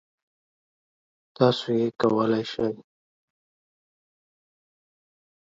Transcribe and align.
تاسو 1.35 1.67
یې 1.79 1.87
کولی 2.01 2.43
شئ! 2.51 2.71